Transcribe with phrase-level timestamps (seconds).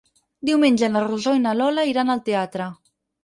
[0.49, 2.71] Diumenge na Rosó i na Lola iran al teatre.